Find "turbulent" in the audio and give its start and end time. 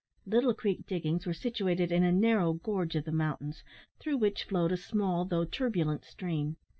5.45-6.05